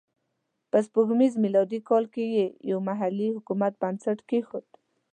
[0.71, 4.67] په سپوږمیز میلادي کال کې یې یو محلي حکومت بنسټ کېښود.